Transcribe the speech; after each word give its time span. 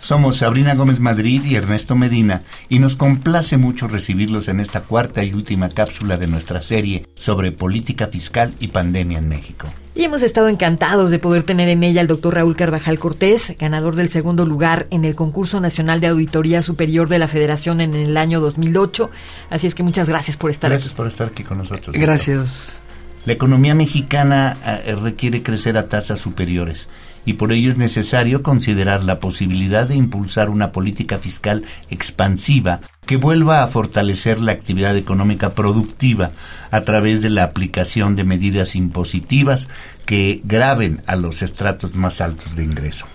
Somos 0.00 0.38
Sabrina 0.38 0.74
Gómez 0.74 0.98
Madrid 0.98 1.44
y 1.44 1.56
Ernesto 1.56 1.94
Medina 1.94 2.42
y 2.70 2.78
nos 2.78 2.96
complace 2.96 3.58
mucho 3.58 3.86
recibirlos 3.86 4.48
en 4.48 4.58
esta 4.58 4.80
cuarta 4.80 5.22
y 5.22 5.34
última 5.34 5.68
cápsula 5.68 6.16
de 6.16 6.26
nuestra 6.26 6.62
serie 6.62 7.06
sobre 7.14 7.52
política 7.52 8.06
fiscal 8.06 8.54
y 8.60 8.68
pandemia 8.68 9.18
en 9.18 9.28
México. 9.28 9.68
Y 9.94 10.04
hemos 10.04 10.22
estado 10.22 10.48
encantados 10.48 11.10
de 11.10 11.18
poder 11.18 11.42
tener 11.42 11.68
en 11.68 11.84
ella 11.84 12.00
al 12.00 12.06
doctor 12.06 12.34
Raúl 12.34 12.56
Carvajal 12.56 12.98
Cortés, 12.98 13.54
ganador 13.58 13.94
del 13.94 14.08
segundo 14.08 14.46
lugar 14.46 14.86
en 14.90 15.04
el 15.04 15.14
concurso 15.14 15.60
nacional 15.60 16.00
de 16.00 16.06
auditoría 16.06 16.62
superior 16.62 17.10
de 17.10 17.18
la 17.18 17.28
Federación 17.28 17.82
en 17.82 17.94
el 17.94 18.16
año 18.16 18.40
2008. 18.40 19.10
Así 19.50 19.66
es 19.66 19.74
que 19.74 19.82
muchas 19.82 20.08
gracias 20.08 20.38
por 20.38 20.50
estar 20.50 20.70
gracias 20.70 20.92
aquí. 20.92 21.02
Gracias 21.02 21.16
por 21.18 21.26
estar 21.26 21.28
aquí 21.28 21.44
con 21.44 21.58
nosotros. 21.58 21.94
Gracias. 21.94 22.80
La 23.26 23.34
economía 23.34 23.74
mexicana 23.74 24.56
eh, 24.64 24.94
requiere 24.94 25.42
crecer 25.42 25.76
a 25.76 25.88
tasas 25.88 26.20
superiores 26.20 26.88
y 27.24 27.34
por 27.34 27.52
ello 27.52 27.70
es 27.70 27.76
necesario 27.76 28.42
considerar 28.42 29.02
la 29.02 29.20
posibilidad 29.20 29.88
de 29.88 29.96
impulsar 29.96 30.50
una 30.50 30.72
política 30.72 31.18
fiscal 31.18 31.64
expansiva 31.90 32.80
que 33.06 33.16
vuelva 33.16 33.62
a 33.62 33.66
fortalecer 33.66 34.38
la 34.40 34.52
actividad 34.52 34.96
económica 34.96 35.50
productiva 35.50 36.30
a 36.70 36.82
través 36.82 37.22
de 37.22 37.30
la 37.30 37.44
aplicación 37.44 38.16
de 38.16 38.24
medidas 38.24 38.76
impositivas 38.76 39.68
que 40.06 40.40
graben 40.44 41.02
a 41.06 41.16
los 41.16 41.42
estratos 41.42 41.94
más 41.94 42.20
altos 42.20 42.56
de 42.56 42.64
ingreso. 42.64 43.06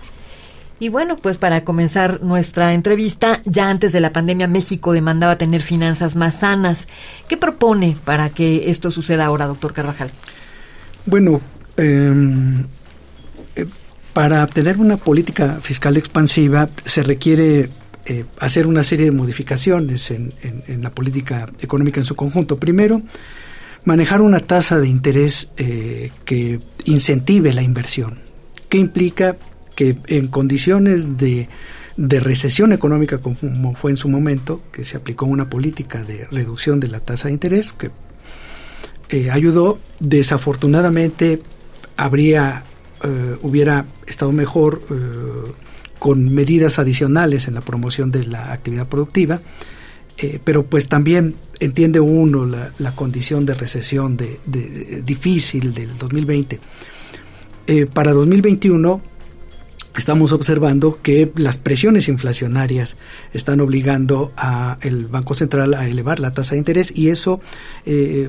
Y 0.78 0.90
bueno, 0.90 1.16
pues 1.16 1.38
para 1.38 1.64
comenzar 1.64 2.22
nuestra 2.22 2.74
entrevista, 2.74 3.40
ya 3.46 3.70
antes 3.70 3.92
de 3.92 4.00
la 4.00 4.12
pandemia 4.12 4.46
México 4.46 4.92
demandaba 4.92 5.38
tener 5.38 5.62
finanzas 5.62 6.16
más 6.16 6.40
sanas. 6.40 6.86
¿Qué 7.28 7.38
propone 7.38 7.96
para 8.04 8.28
que 8.28 8.68
esto 8.68 8.90
suceda 8.90 9.24
ahora, 9.24 9.46
doctor 9.46 9.72
Carvajal? 9.72 10.10
Bueno, 11.06 11.40
eh, 11.78 12.12
para 14.16 14.46
tener 14.46 14.78
una 14.78 14.96
política 14.96 15.58
fiscal 15.60 15.98
expansiva 15.98 16.70
se 16.86 17.02
requiere 17.02 17.68
eh, 18.06 18.24
hacer 18.40 18.66
una 18.66 18.82
serie 18.82 19.04
de 19.04 19.12
modificaciones 19.12 20.10
en, 20.10 20.32
la 20.80 20.88
política 20.88 21.52
económica 21.60 22.00
en 22.00 22.06
su 22.06 22.16
conjunto. 22.16 22.58
Primero, 22.58 23.02
manejar 23.84 24.22
una 24.22 24.40
tasa 24.40 24.78
de 24.80 24.88
interés 24.88 25.50
eh, 25.58 26.12
que 26.24 26.60
incentive 26.86 27.52
la 27.52 27.60
inversión, 27.60 28.20
que 28.70 28.78
implica 28.78 29.36
que 29.74 29.98
en 30.06 30.28
condiciones 30.28 31.18
de, 31.18 31.50
recesión 31.98 32.72
económica 32.72 33.18
como 33.18 33.74
fue 33.74 33.90
en 33.90 33.98
su 33.98 34.08
momento, 34.08 34.62
que 34.72 34.86
se 34.86 34.96
aplicó 34.96 35.26
una 35.26 35.50
política 35.50 36.04
de 36.04 36.26
reducción 36.30 36.80
de 36.80 36.88
la 36.88 37.00
tasa 37.00 37.28
de 37.28 37.34
interés, 37.34 37.74
que 37.74 37.90
eh, 39.10 39.30
ayudó, 39.30 39.78
desafortunadamente 40.00 41.42
habría 41.98 42.64
eh, 43.04 43.36
hubiera 43.42 43.84
estado 44.06 44.32
mejor 44.32 44.80
eh, 44.90 45.52
con 45.98 46.32
medidas 46.32 46.78
adicionales 46.78 47.46
en 47.46 47.54
la 47.54 47.60
promoción 47.60 48.10
de 48.10 48.24
la 48.24 48.52
actividad 48.52 48.88
productiva, 48.88 49.42
eh, 50.16 50.40
pero 50.42 50.64
pues 50.64 50.88
también 50.88 51.36
entiende 51.60 52.00
uno 52.00 52.46
la, 52.46 52.92
condición 52.94 53.44
de 53.44 53.54
recesión 53.54 54.16
de, 54.16 54.38
difícil 55.04 55.74
del 55.74 55.98
2020. 55.98 56.58
para 57.92 58.12
2021 58.12 59.02
estamos 59.96 60.32
observando 60.32 60.98
que 61.02 61.32
las 61.36 61.58
presiones 61.58 62.08
inflacionarias 62.08 62.96
están 63.32 63.60
obligando 63.60 64.32
al 64.36 65.06
Banco 65.06 65.34
Central 65.34 65.74
a 65.74 65.86
elevar 65.86 66.18
la 66.20 66.32
tasa 66.32 66.52
de 66.52 66.58
interés 66.58 66.92
y 66.94 67.08
eso 67.08 67.40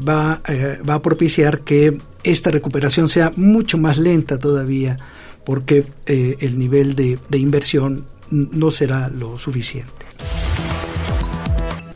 va, 0.07 0.41
va 0.89 0.93
a 0.93 1.01
propiciar 1.01 1.61
que 1.61 1.99
esta 2.31 2.51
recuperación 2.51 3.07
sea 3.07 3.31
mucho 3.35 3.77
más 3.77 3.97
lenta 3.97 4.37
todavía 4.37 4.97
porque 5.45 5.87
eh, 6.05 6.35
el 6.41 6.59
nivel 6.59 6.93
de, 6.95 7.17
inversión 7.31 8.05
no 8.29 8.69
será 8.69 9.07
lo 9.07 9.39
suficiente. 9.39 10.05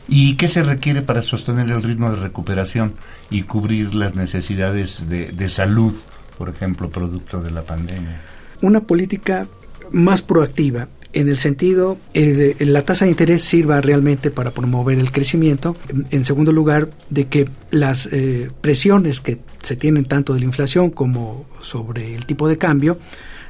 ¿Y 0.08 0.36
qué 0.36 0.48
se 0.48 0.62
requiere 0.62 1.02
para 1.02 1.20
sostener 1.20 1.70
el 1.70 1.82
ritmo 1.82 2.10
de 2.10 2.16
recuperación 2.16 2.94
y 3.30 3.42
cubrir 3.42 3.94
las 3.94 4.14
necesidades 4.14 5.06
de, 5.08 5.48
salud, 5.50 5.92
por 6.38 6.48
ejemplo, 6.48 6.88
producto 6.88 7.42
de 7.42 7.50
la 7.50 7.62
pandemia? 7.62 8.20
Una 8.62 8.80
política 8.80 9.48
más 9.90 10.22
proactiva 10.22 10.88
en 11.12 11.28
el 11.28 11.36
sentido 11.36 11.98
eh, 12.14 12.54
de 12.58 12.66
la 12.66 12.84
tasa 12.84 13.04
de 13.04 13.10
interés 13.10 13.42
sirva 13.42 13.80
realmente 13.80 14.30
para 14.30 14.50
promover 14.50 14.98
el 14.98 15.12
crecimiento. 15.12 15.76
En, 16.10 16.24
segundo 16.24 16.52
lugar, 16.52 16.90
de 17.10 17.26
que 17.28 17.48
las 17.70 18.06
eh, 18.12 18.50
presiones 18.60 19.20
que 19.20 19.38
se 19.62 19.76
tienen 19.76 20.04
tanto 20.04 20.34
de 20.34 20.40
la 20.40 20.46
inflación 20.46 20.90
como 20.90 21.46
sobre 21.60 22.14
el 22.14 22.26
tipo 22.26 22.48
de 22.48 22.58
cambio, 22.58 22.98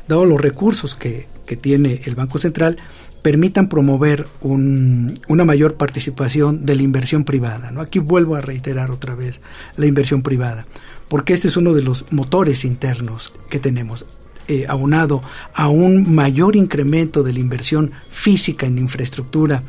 dado 0.09 0.25
los 0.25 0.41
recursos 0.41 0.95
que, 0.95 1.31
tiene 1.61 2.01
el 2.07 2.15
Banco 2.15 2.39
Central, 2.39 2.79
permitan 3.21 3.69
promover 3.69 4.27
una 4.41 5.45
mayor 5.45 5.75
participación 5.75 6.65
de 6.65 6.75
la 6.77 6.83
inversión 6.83 7.25
privada. 7.25 7.71
¿no? 7.71 7.83
Aquí 7.83 7.99
vuelvo 7.99 8.37
a 8.37 8.41
reiterar 8.41 8.91
otra 8.91 9.15
vez 9.15 9.43
la 9.77 9.85
inversión 9.85 10.23
privada, 10.23 10.67
porque 11.11 11.35
este 11.35 11.49
es 11.49 11.59
uno 11.59 11.75
de 11.75 11.83
los 11.83 12.07
motores 12.11 12.65
internos 12.65 13.35
que 13.51 13.59
tenemos. 13.59 14.07
Eh, 14.49 14.67
aunado 14.69 15.23
a 15.55 15.69
un 15.69 16.15
mayor 16.15 16.57
incremento 16.57 17.23
de 17.23 17.33
la 17.33 17.39
inversión 17.39 17.93
física 18.11 18.67
en 18.67 18.77
infraestructura 18.77 19.63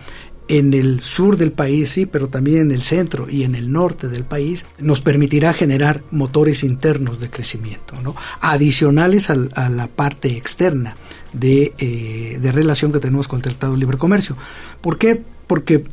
en 0.47 0.73
el 0.73 0.99
sur 0.99 1.37
del 1.37 1.51
país, 1.51 1.91
sí, 1.91 2.05
pero 2.05 2.27
también 2.27 2.57
en 2.59 2.71
el 2.71 2.81
centro 2.81 3.29
y 3.29 3.43
en 3.43 3.55
el 3.55 3.71
norte 3.71 4.07
del 4.07 4.25
país, 4.25 4.65
nos 4.77 5.01
permitirá 5.01 5.53
generar 5.53 6.03
motores 6.11 6.63
internos 6.63 7.19
de 7.19 7.29
crecimiento, 7.29 7.95
¿no? 8.01 8.15
adicionales 8.41 9.29
a, 9.29 9.35
la 9.69 9.87
parte 9.87 10.35
externa 10.35 10.97
de, 11.31 11.73
eh, 11.77 12.39
de, 12.41 12.51
relación 12.51 12.91
que 12.91 12.99
tenemos 12.99 13.27
con 13.27 13.37
el 13.37 13.43
Tratado 13.43 13.73
de 13.73 13.79
Libre 13.79 13.97
Comercio. 13.97 14.35
¿Por 14.81 14.97
qué? 14.97 15.21
Porque 15.47 15.85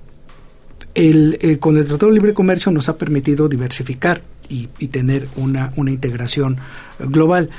el, 0.95 1.39
eh, 1.41 1.59
con 1.59 1.77
el 1.77 1.87
Tratado 1.87 2.09
de 2.09 2.15
Libre 2.15 2.35
Comercio 2.35 2.73
nos 2.73 2.89
ha 2.89 2.99
permitido 2.99 3.49
diversificar 3.49 4.23
y, 4.49 4.69
y 4.81 4.89
tener 4.89 5.29
una, 5.37 5.73
una 5.77 5.93
integración 5.93 6.57
global. 6.99 7.51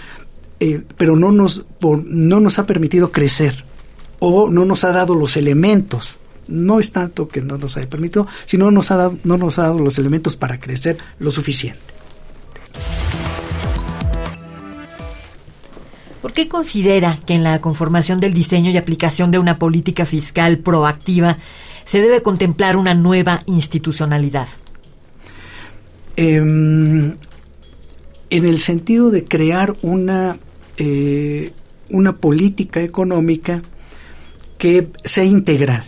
Eh, 0.63 0.79
pero 0.95 1.15
no 1.15 1.31
nos, 1.31 1.65
no 1.81 2.39
nos 2.39 2.59
ha 2.59 2.67
permitido 2.67 3.11
crecer 3.11 3.65
o 4.19 4.47
no 4.47 4.63
nos 4.63 4.83
ha 4.83 4.91
dado 4.91 5.15
los 5.15 5.35
elementos. 5.35 6.19
No 6.47 6.79
es 6.79 6.91
tanto 6.91 7.29
que 7.29 7.41
no 7.41 7.57
nos 7.57 7.77
haya 7.77 7.89
permitido, 7.89 8.27
sino 8.45 8.69
nos 8.69 8.91
ha 8.91 8.97
dado, 8.97 9.17
no 9.23 9.37
nos 9.37 9.57
ha 9.57 9.63
dado 9.63 9.79
los 9.79 9.97
elementos 9.97 10.35
para 10.35 10.59
crecer 10.59 10.99
lo 11.17 11.31
suficiente. 11.31 11.81
¿Por 16.21 16.31
qué 16.31 16.47
considera 16.47 17.19
que 17.25 17.33
en 17.33 17.43
la 17.43 17.59
conformación 17.59 18.19
del 18.19 18.35
diseño 18.35 18.69
y 18.69 18.77
aplicación 18.77 19.31
de 19.31 19.39
una 19.39 19.57
política 19.57 20.05
fiscal 20.05 20.59
proactiva 20.59 21.39
se 21.85 22.01
debe 22.01 22.21
contemplar 22.21 22.77
una 22.77 22.93
nueva 22.93 23.41
institucionalidad? 23.47 24.47
Em, 26.17 27.15
en 28.29 28.45
el 28.45 28.59
sentido 28.59 29.09
de 29.09 29.25
crear 29.25 29.75
una 29.81 30.37
eh, 30.83 31.53
una 31.91 32.17
política 32.17 32.81
económica 32.81 33.61
que 34.57 34.89
sea 35.03 35.23
integral, 35.23 35.83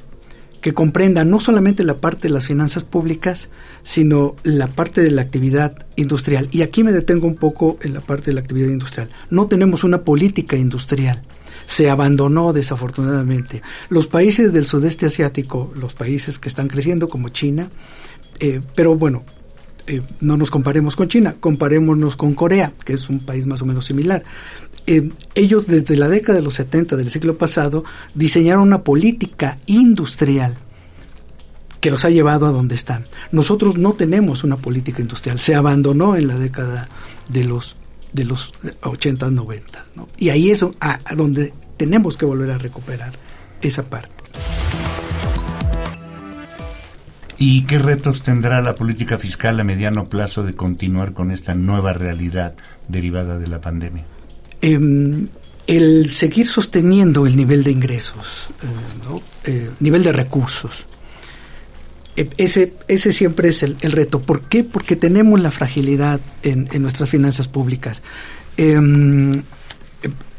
que 0.62 0.76
comprenda 0.76 1.26
no 1.26 1.40
solamente 1.40 1.84
la 1.84 1.98
parte 1.98 2.28
de 2.28 2.34
las 2.36 2.46
finanzas 2.46 2.84
públicas, 2.84 3.50
sino 3.82 4.36
la 4.44 4.68
parte 4.68 5.02
de 5.02 5.10
la 5.10 5.24
actividad 5.24 5.88
industrial. 5.96 6.48
Y 6.52 6.62
aquí 6.62 6.84
me 6.84 6.92
detengo 6.92 7.26
un 7.26 7.38
poco 7.38 7.80
en 7.82 7.96
la 7.96 8.02
parte 8.02 8.26
de 8.26 8.34
la 8.34 8.42
actividad 8.42 8.70
industrial. 8.70 9.10
No 9.32 9.48
tenemos 9.48 9.84
una 9.84 10.04
política 10.04 10.58
industrial. 10.58 11.24
Se 11.66 11.90
abandonó 11.90 12.54
desafortunadamente. 12.54 13.64
Los 13.90 14.08
países 14.08 14.54
del 14.54 14.66
sudeste 14.66 15.08
asiático, 15.08 15.74
los 15.76 15.96
países 15.96 16.38
que 16.38 16.50
están 16.50 16.68
creciendo 16.68 17.10
como 17.10 17.30
China, 17.30 17.72
eh, 18.40 18.62
pero 18.76 18.96
bueno, 18.96 19.24
eh, 19.88 20.02
no 20.22 20.38
nos 20.38 20.50
comparemos 20.50 20.96
con 20.96 21.08
China, 21.08 21.36
comparémonos 21.40 22.16
con 22.16 22.34
Corea, 22.34 22.74
que 22.86 22.94
es 22.94 23.10
un 23.10 23.20
país 23.20 23.46
más 23.46 23.62
o 23.62 23.66
menos 23.66 23.86
similar. 23.86 24.24
Eh, 24.88 25.10
ellos 25.36 25.68
desde 25.68 25.96
la 25.96 26.08
década 26.08 26.38
de 26.38 26.44
los 26.44 26.56
70 26.56 26.96
del 26.96 27.10
siglo 27.10 27.38
pasado 27.38 27.84
diseñaron 28.16 28.64
una 28.64 28.84
política 28.84 29.58
industrial 29.66 30.58
que 31.82 31.92
los 31.92 32.06
ha 32.06 32.10
llevado 32.10 32.46
a 32.46 32.52
donde 32.52 32.76
están. 32.76 33.06
Nosotros 33.32 33.78
no 33.78 33.94
tenemos 33.94 34.44
una 34.46 34.58
política 34.58 35.02
industrial, 35.02 35.40
se 35.40 35.56
abandonó 35.56 36.16
en 36.16 36.28
la 36.28 36.38
década 36.38 36.88
de 37.30 37.44
los 37.44 37.76
de 38.14 38.26
los 38.26 38.54
80, 38.84 39.32
90, 39.32 39.86
Y 40.18 40.30
ahí 40.30 40.52
es 40.52 40.64
a 40.80 41.00
donde 41.16 41.52
tenemos 41.78 42.16
que 42.16 42.26
volver 42.26 42.52
a 42.52 42.60
recuperar 42.60 43.14
esa 43.62 43.90
parte. 43.90 44.23
¿Y 47.38 47.64
qué 47.64 47.80
retos 47.80 48.22
tendrá 48.22 48.62
la 48.62 48.76
política 48.76 49.18
fiscal 49.18 49.60
a 49.60 49.64
mediano 49.64 50.06
plazo 50.06 50.44
de 50.44 50.56
continuar 50.56 51.14
con 51.14 51.32
esta 51.32 51.56
nueva 51.56 51.94
realidad 51.94 52.54
derivada 52.88 53.38
de 53.40 53.48
la 53.48 53.60
pandemia? 53.60 54.06
Em, 54.62 55.28
el 55.68 56.10
seguir 56.10 56.48
sosteniendo 56.48 57.26
el 57.26 57.36
nivel 57.36 57.64
de 57.64 57.72
ingresos, 57.72 58.50
eh, 58.62 59.52
eh, 59.52 59.72
nivel 59.80 60.04
de 60.04 60.14
recursos. 60.14 60.88
E, 62.16 62.30
ese, 62.38 62.74
ese 62.88 63.12
siempre 63.12 63.50
es 63.50 63.64
el, 63.64 63.78
reto. 63.82 64.22
¿Por 64.22 64.42
qué? 64.42 64.64
Porque 64.64 64.96
tenemos 64.96 65.40
la 65.40 65.52
fragilidad 65.52 66.20
en, 66.44 66.70
nuestras 66.82 67.10
finanzas 67.10 67.48
públicas. 67.48 68.04
Em, 68.58 69.44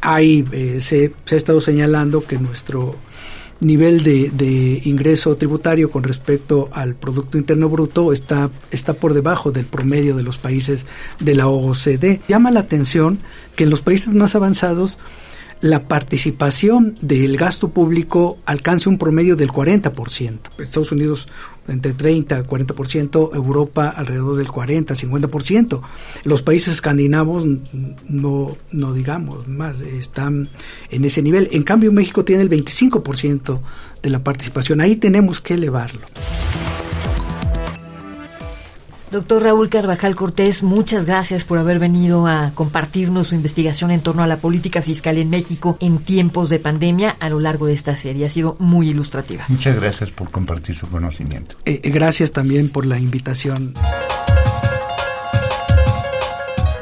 hay, 0.00 0.44
eh, 0.52 0.80
se, 0.80 1.12
se, 1.24 1.34
ha 1.34 1.38
estado 1.38 1.60
señalando 1.60 2.24
que 2.24 2.38
nuestro 2.38 2.96
nivel 3.60 4.02
de, 4.02 4.80
ingreso 4.84 5.36
tributario 5.36 5.90
con 5.90 6.02
respecto 6.02 6.68
al 6.72 6.94
Producto 6.94 7.38
Interno 7.38 7.68
Bruto 7.68 8.12
está, 8.12 8.50
está 8.70 8.94
por 8.94 9.14
debajo 9.14 9.52
del 9.52 9.64
promedio 9.64 10.16
de 10.16 10.22
los 10.22 10.38
países 10.38 10.86
de 11.20 11.34
la 11.34 11.48
OCDE. 11.48 12.20
Llama 12.28 12.50
la 12.50 12.60
atención 12.60 13.18
que 13.56 13.64
en 13.64 13.70
los 13.70 13.82
países 13.82 14.14
más 14.14 14.34
avanzados 14.34 14.98
la 15.64 15.88
participación 15.88 16.94
del 17.00 17.38
gasto 17.38 17.70
público 17.70 18.36
alcance 18.44 18.90
un 18.90 18.98
promedio 18.98 19.34
del 19.34 19.48
40%. 19.48 20.38
Estados 20.58 20.92
Unidos 20.92 21.26
entre 21.68 21.94
30 21.94 22.40
y 22.40 22.42
40%, 22.42 23.34
Europa 23.34 23.88
alrededor 23.88 24.36
del 24.36 24.48
40, 24.48 24.94
50%. 24.94 25.80
Los 26.24 26.42
países 26.42 26.74
escandinavos 26.74 27.46
no, 28.06 28.58
no 28.72 28.92
digamos 28.92 29.48
más, 29.48 29.80
están 29.80 30.50
en 30.90 31.06
ese 31.06 31.22
nivel. 31.22 31.48
En 31.50 31.62
cambio, 31.62 31.92
México 31.92 32.26
tiene 32.26 32.42
el 32.42 32.50
25% 32.50 33.60
de 34.02 34.10
la 34.10 34.22
participación. 34.22 34.82
Ahí 34.82 34.96
tenemos 34.96 35.40
que 35.40 35.54
elevarlo. 35.54 36.06
Doctor 39.14 39.44
Raúl 39.44 39.68
Carvajal 39.68 40.16
Cortés, 40.16 40.64
muchas 40.64 41.06
gracias 41.06 41.44
por 41.44 41.58
haber 41.58 41.78
venido 41.78 42.26
a 42.26 42.50
compartirnos 42.52 43.28
su 43.28 43.36
investigación 43.36 43.92
en 43.92 44.00
torno 44.00 44.24
a 44.24 44.26
la 44.26 44.38
política 44.38 44.82
fiscal 44.82 45.18
en 45.18 45.30
México 45.30 45.76
en 45.78 45.98
tiempos 45.98 46.50
de 46.50 46.58
pandemia 46.58 47.14
a 47.20 47.28
lo 47.28 47.38
largo 47.38 47.66
de 47.66 47.74
esta 47.74 47.94
serie. 47.94 48.26
Ha 48.26 48.28
sido 48.28 48.56
muy 48.58 48.90
ilustrativa. 48.90 49.44
Muchas 49.46 49.78
gracias 49.78 50.10
por 50.10 50.32
compartir 50.32 50.74
su 50.74 50.88
conocimiento. 50.88 51.54
Eh, 51.64 51.80
eh, 51.84 51.90
gracias 51.90 52.32
también 52.32 52.70
por 52.70 52.86
la 52.86 52.98
invitación. 52.98 53.74